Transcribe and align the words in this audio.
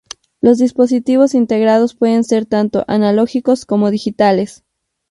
Los 0.41 0.57
dispositivos 0.57 1.35
integrados 1.35 1.93
pueden 1.93 2.23
ser 2.23 2.47
tanto 2.47 2.85
analógicos 2.87 3.67
como 3.67 3.91
digitales. 3.91 4.63